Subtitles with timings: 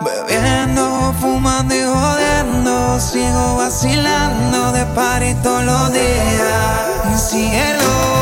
[0.00, 2.98] Bebiendo, fumando y jodiendo.
[2.98, 7.30] Sigo vacilando de party todos los días.
[7.30, 8.21] Cielo.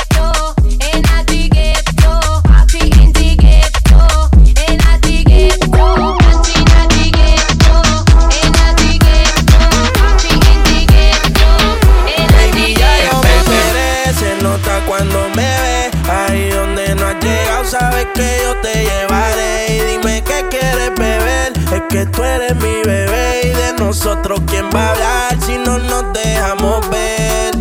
[21.91, 23.41] que tú eres mi bebé.
[23.43, 27.55] Y de nosotros, ¿quién va a hablar si no nos dejamos ver?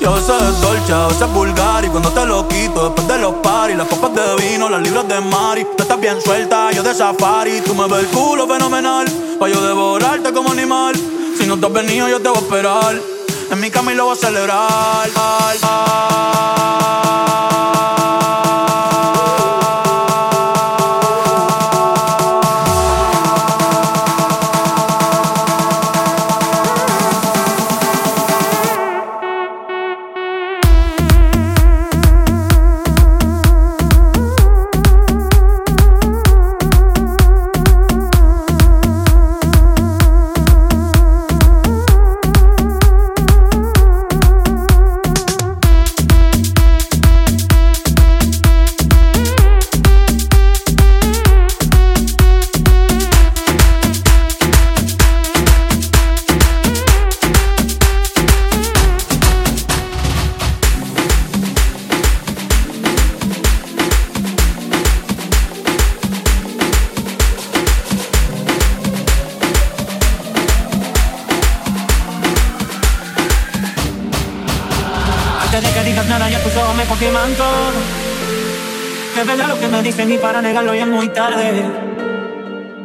[0.00, 3.36] Yo sé es dolce, a veces vulgar Y cuando te lo quito después de los
[3.36, 6.92] paris Las copas de vino, las libras de mari Tú estás bien suelta, yo de
[6.94, 9.06] safari Tú me ves el culo fenomenal
[9.38, 10.94] Pa' yo devorarte como animal
[11.38, 13.00] Si no te has venido yo te voy a esperar
[13.50, 15.08] En mi cama y lo voy a celebrar
[80.18, 81.64] para negarlo ya es muy tarde.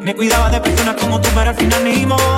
[0.02, 2.29] Me cuidaba de personas como tú, pero al final ni modo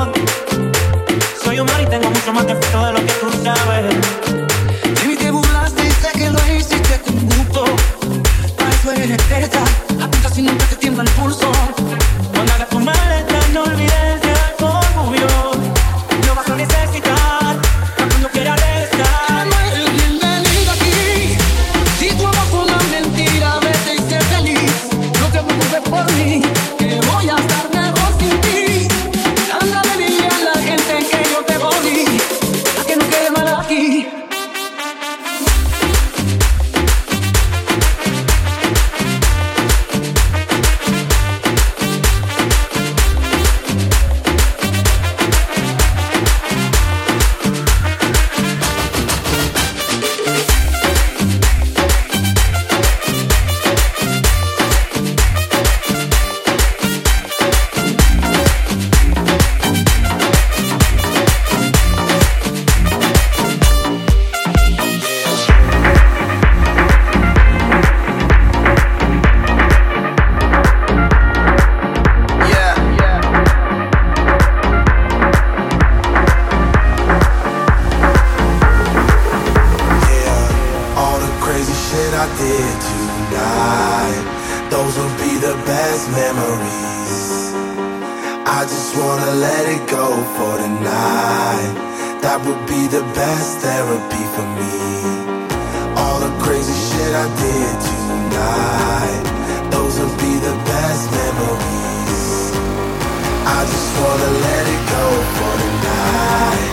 [103.96, 105.06] for the let it go
[105.36, 106.72] for tonight.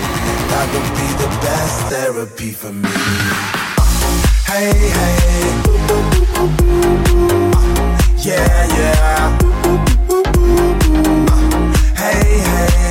[0.51, 2.99] That would be the best therapy for me.
[4.47, 5.49] Hey, hey.
[8.29, 9.39] Yeah, yeah.
[11.97, 12.88] Hey, hey.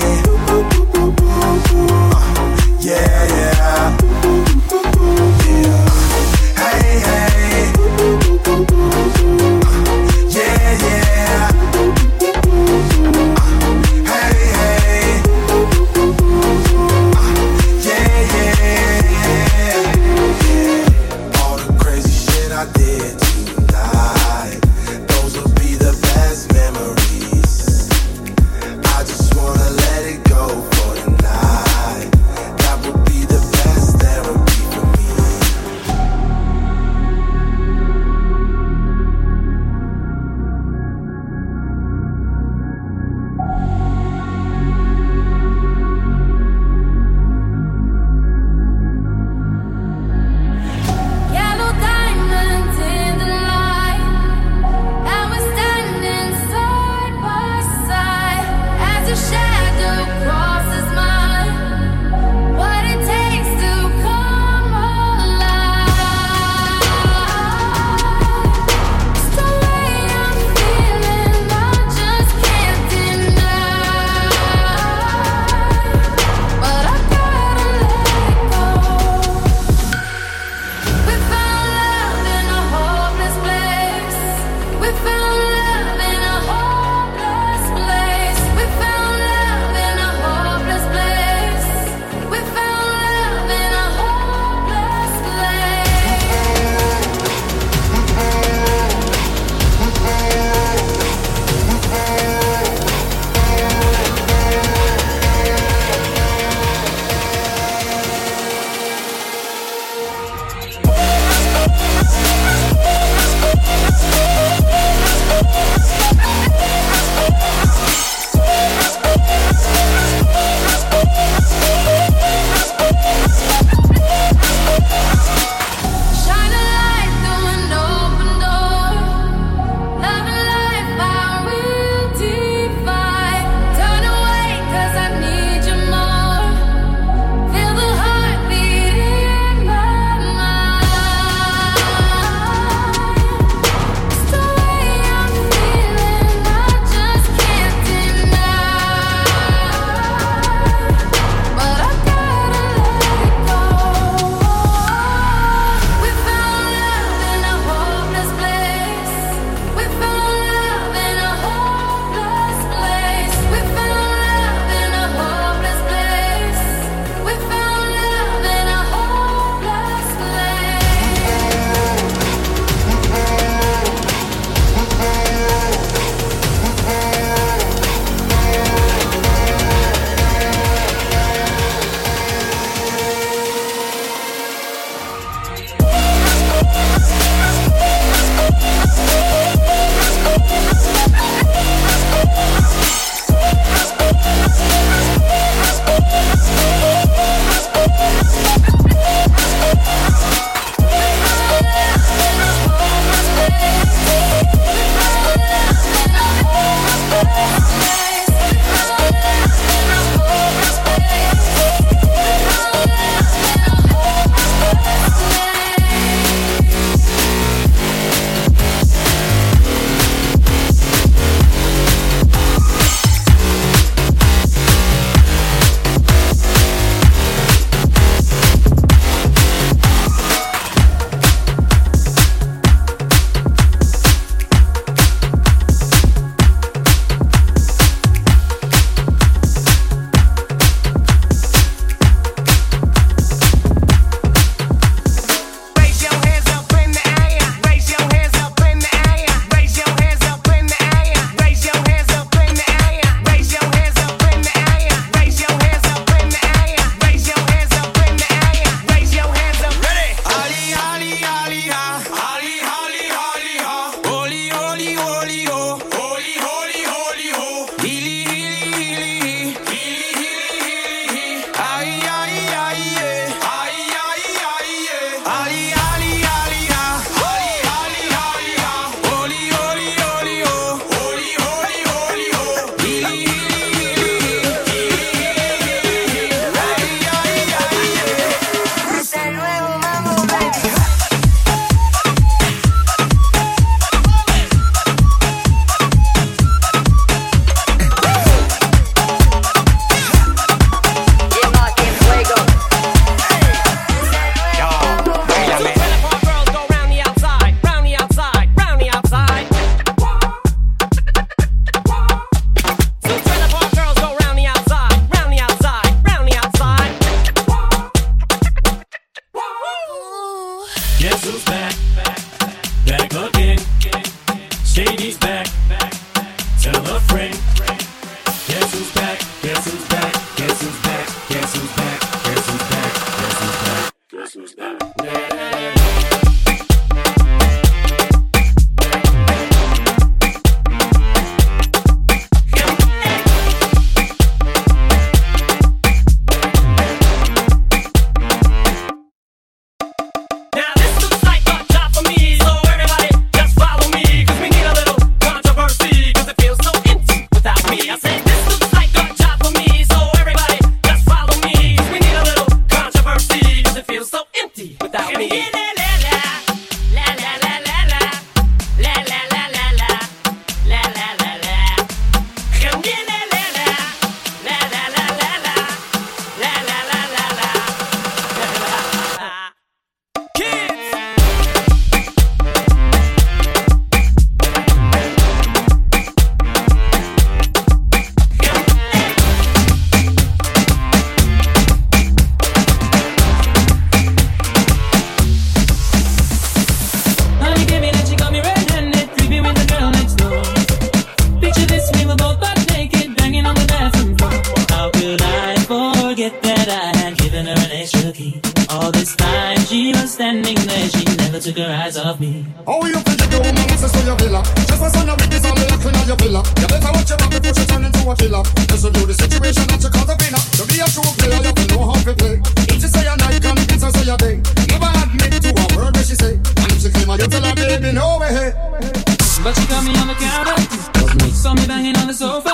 [432.28, 432.54] sofa.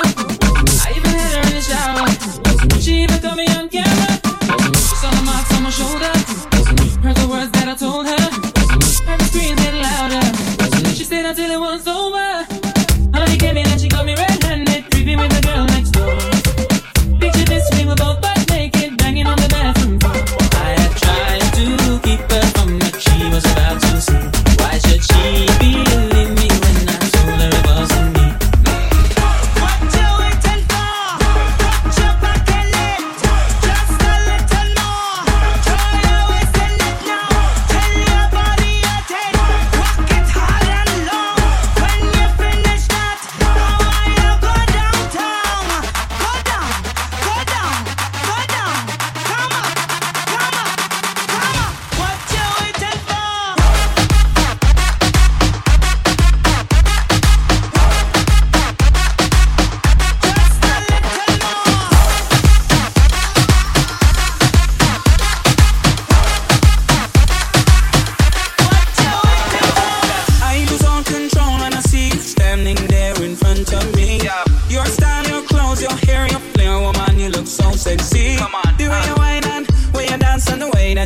[0.86, 2.80] I even had her in the shower.
[2.80, 4.12] She even caught me on camera.
[4.88, 6.43] She's on the marks on my shoulder.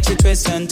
[0.07, 0.67] situation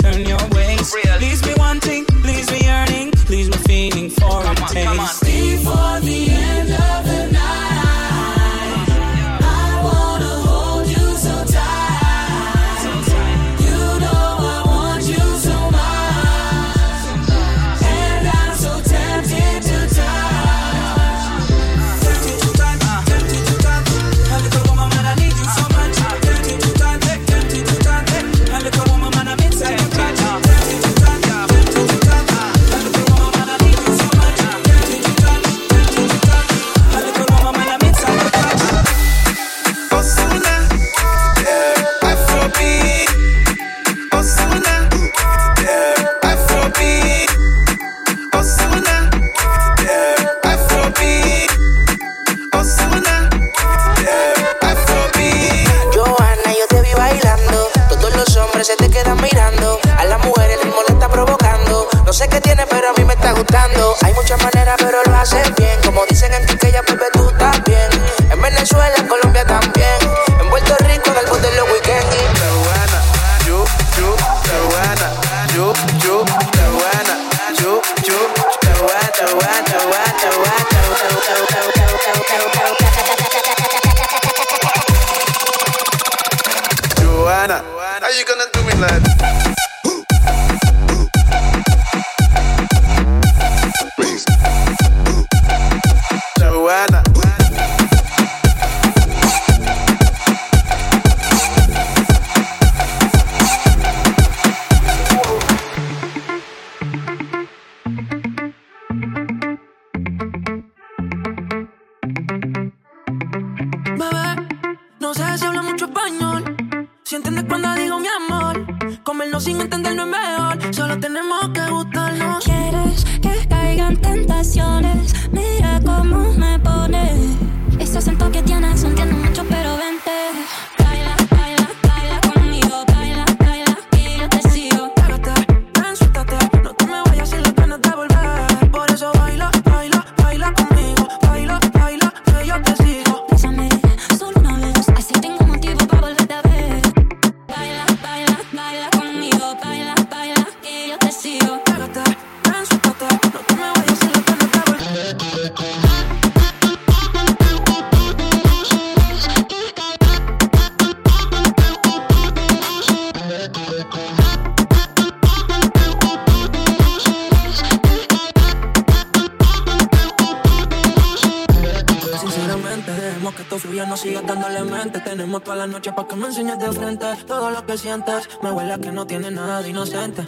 [177.56, 178.28] lo que sientes.
[178.44, 180.26] Me huele que no tiene nada de inocente.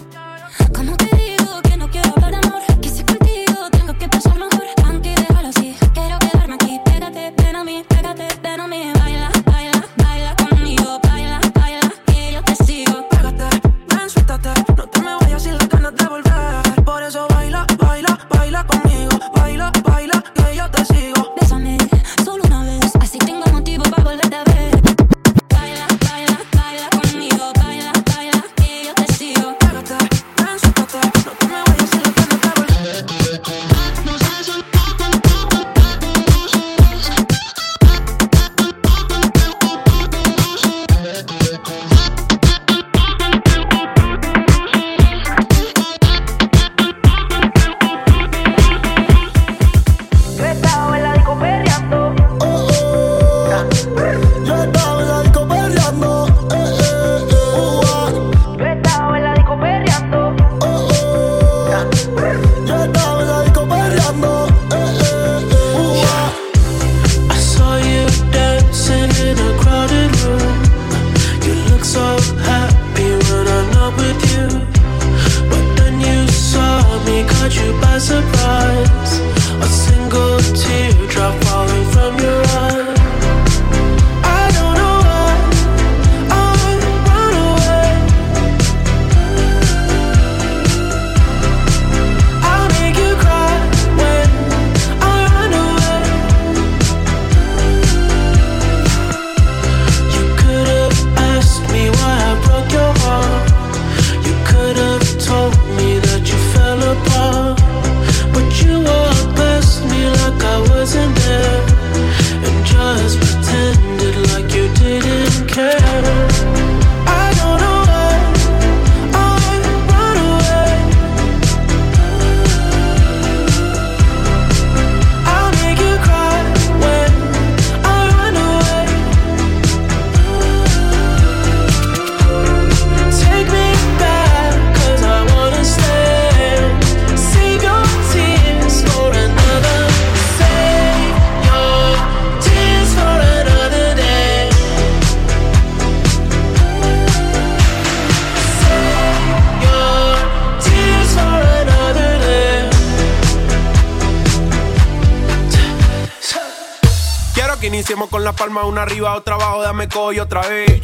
[158.67, 160.81] una arriba, otra abajo, dame coy otra vez.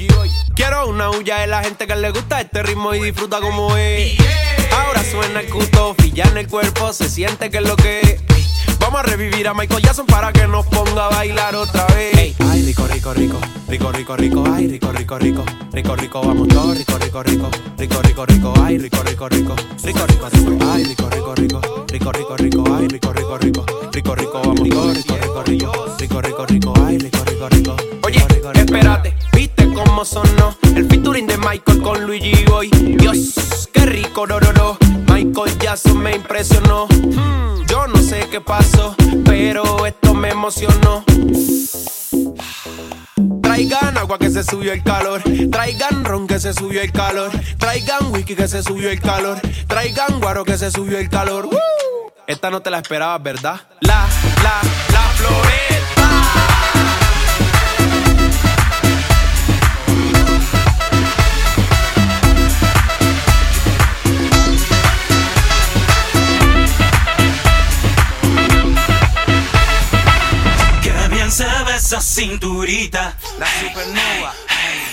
[0.55, 4.17] Quiero una huya de la gente que le gusta este ritmo y disfruta como es.
[4.71, 8.23] Ahora suena el cuto, ya en el cuerpo, se siente que es lo que es.
[8.79, 12.35] Vamos a revivir a Michael Jackson para que nos ponga a bailar otra vez.
[12.39, 16.77] Ay, rico, rico, rico, rico, rico, rico, ay, rico, rico, rico, rico, rico, vamos todos,
[16.77, 21.09] rico, rico, rico, rico, rico, rico, ay, rico, rico, rico, rico, rico, rico, ay, rico,
[21.09, 25.43] rico, rico, rico, rico, rico, ay, rico, rico, rico, rico, rico, vamos todos, rico, rico,
[25.43, 26.72] rico, rico, rico, rico, rico.
[32.13, 32.69] Luigi hoy.
[32.69, 34.77] Dios, qué rico, no, no, no.
[35.11, 36.85] Michael Jackson me impresionó.
[36.85, 38.95] Hmm, yo no sé qué pasó,
[39.25, 41.03] pero esto me emocionó.
[43.41, 45.23] Traigan agua que se subió el calor.
[45.51, 47.31] Traigan ron que se subió el calor.
[47.57, 49.41] Traigan whisky que se subió el calor.
[49.65, 51.49] Traigan guaro que se subió el calor.
[52.27, 53.59] Esta no te la esperabas, ¿verdad?
[53.81, 54.05] La,
[54.43, 56.02] la, la floreta.
[71.93, 73.15] esa cinturita.
[73.37, 74.33] La supernova.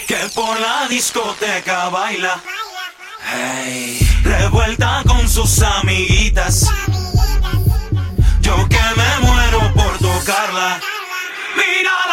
[0.06, 2.38] Que por la discoteca baila.
[4.22, 6.66] Revuelta con sus amiguitas.
[8.40, 10.80] Yo que me muero por tocarla.
[11.56, 12.09] Mírala.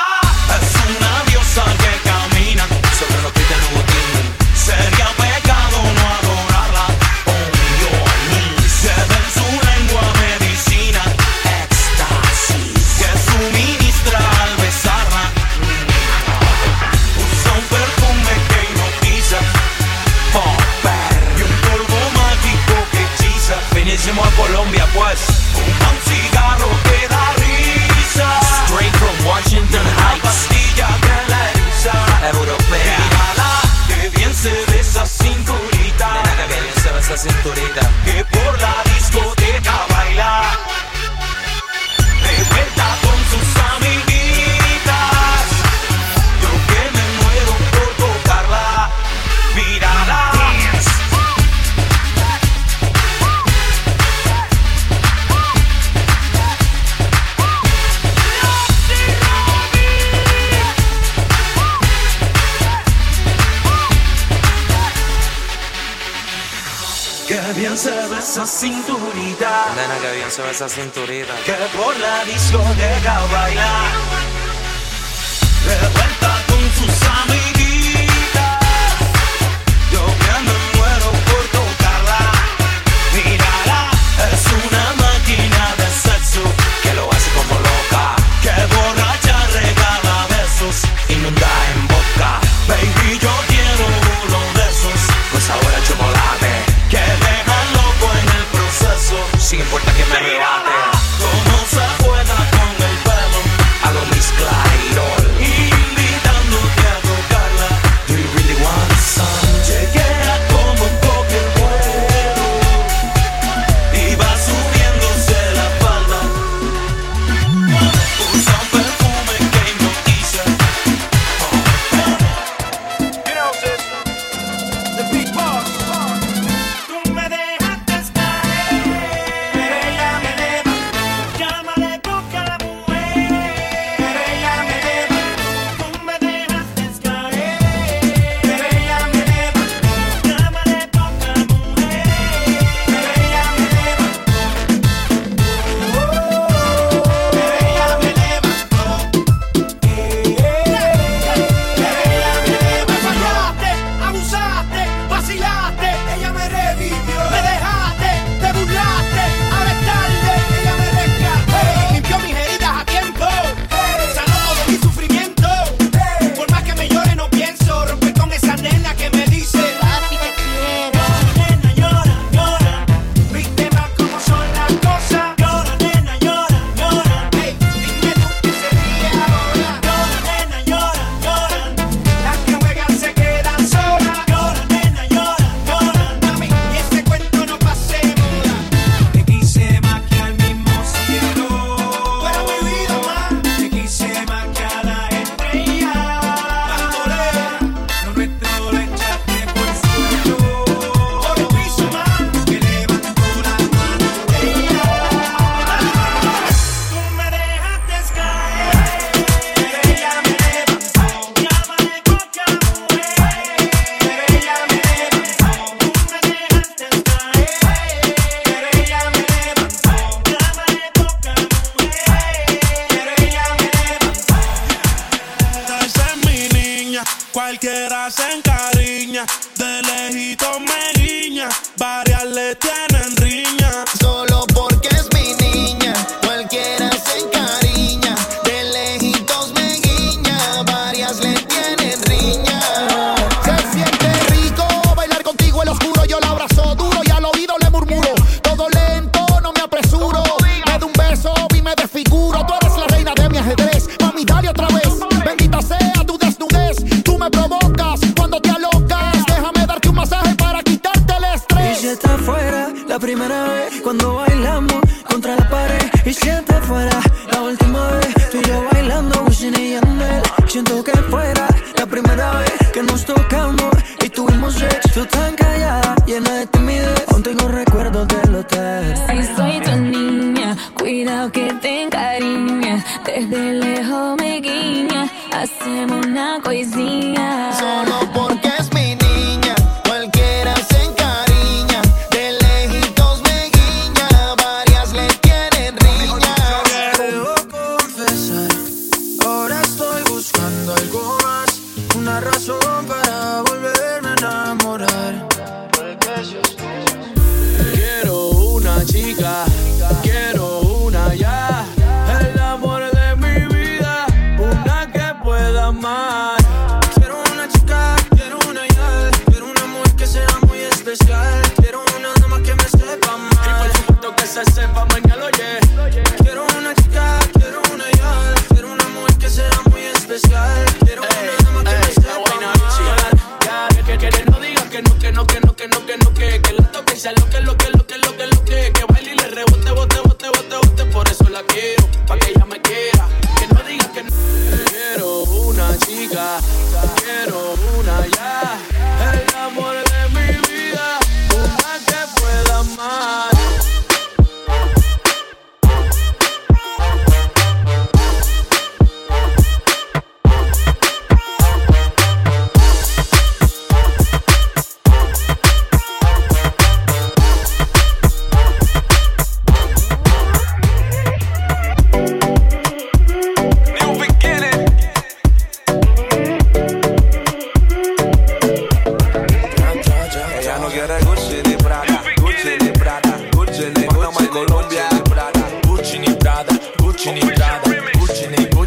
[70.58, 71.36] esa cinturita.
[71.46, 72.60] Que por la disco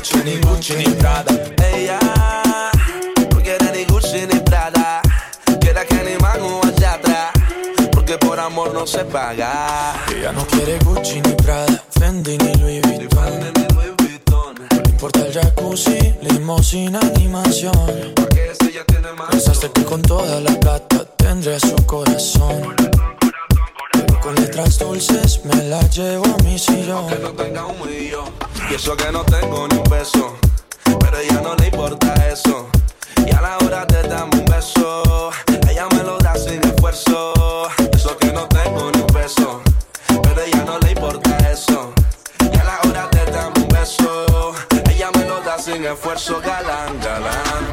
[0.00, 1.30] Ni Gucci, ni Prada.
[1.74, 1.98] Ella
[3.30, 5.02] no quiere ni Gucci, ni Prada.
[5.60, 7.32] Quiere que ni Mago allá atrás.
[7.92, 9.94] Porque por amor no se paga.
[10.08, 11.84] Ella no quiere Gucci, ni Prada.
[11.90, 13.40] Fendi, ni Louis Vuitton.
[14.70, 18.14] No importa el jacuzzi, limosina, animación.
[19.30, 22.74] Pensaste que con toda la plata tendría su corazón.
[24.20, 27.08] Con letras dulces me las llevo a mi sillón.
[27.08, 28.26] Que no tenga un millón.
[28.70, 30.36] Y eso que no tengo ni un peso.
[30.84, 32.68] Pero ella no le importa eso.
[33.26, 35.30] Y a la hora te damos un beso.
[35.68, 37.68] Ella me lo da sin esfuerzo.
[37.94, 39.62] Eso que no tengo ni un peso.
[40.22, 41.92] Pero ella no le importa eso.
[42.52, 44.52] Y a la hora te damos un beso.
[44.90, 46.40] Ella me lo da sin esfuerzo.
[46.40, 47.69] Galán, galán.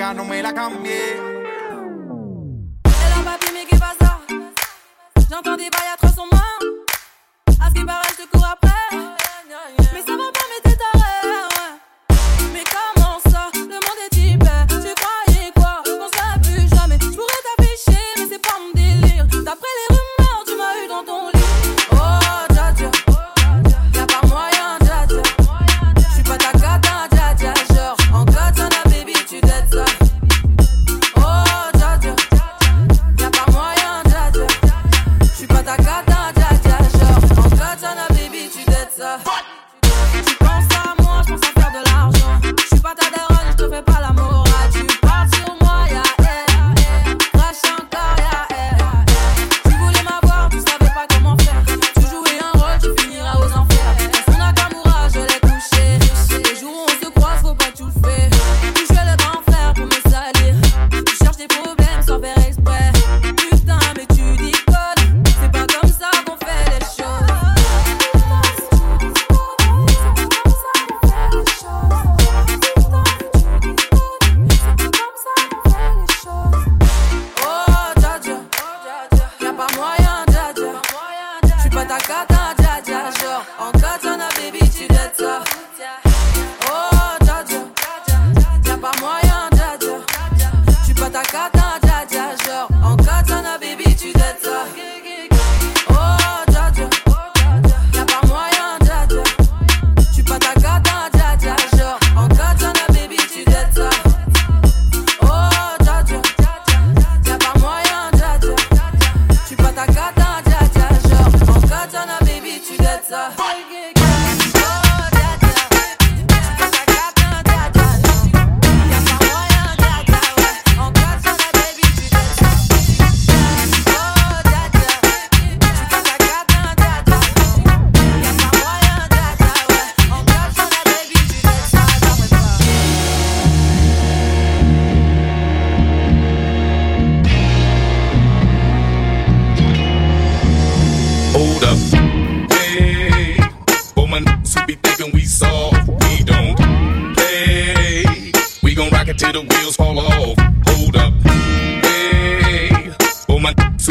[0.00, 1.16] música no me la cambié.
[2.84, 4.18] Elle a pas mais qui va ça
[5.28, 6.09] J'entends des bails à trop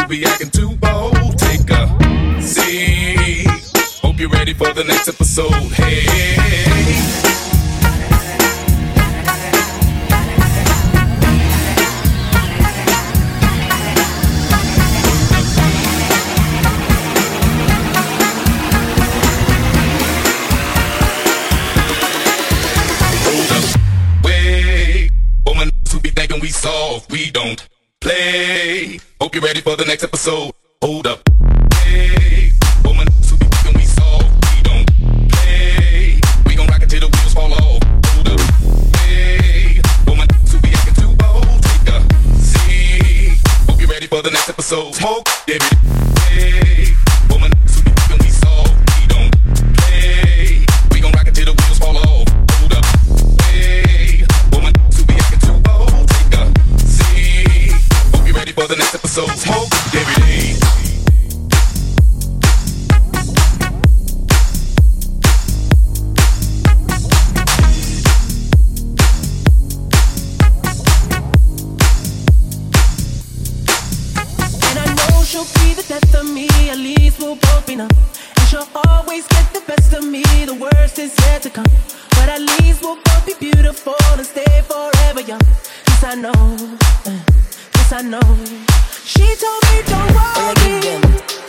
[0.10, 1.38] be acting too bold.
[1.38, 3.48] Take a seat.
[4.02, 5.69] Hope you're ready for the next episode.
[29.80, 30.59] the next episode.
[75.40, 77.90] she'll be the death of me, at least we'll both be numb.
[77.90, 81.66] And she'll always get the best of me, the worst is yet to come.
[82.12, 85.42] But at least we'll both be beautiful and stay forever young.
[85.88, 86.56] Yes, I know,
[87.06, 87.20] eh,
[87.76, 88.30] yes, I know.
[89.06, 91.49] She told me, don't worry.